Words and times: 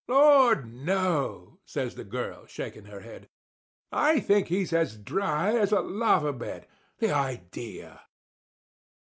"Lord! 0.07 0.73
no," 0.73 1.59
says 1.63 1.93
the 1.93 2.03
girl, 2.03 2.47
shaking 2.47 2.85
her 2.85 3.01
head. 3.01 3.29
"I 3.91 4.19
think 4.19 4.47
he's 4.47 4.73
as 4.73 4.97
dry 4.97 5.55
as 5.55 5.71
a 5.71 5.81
lava 5.81 6.33
bed. 6.33 6.65
The 6.97 7.11
idea!" 7.13 8.01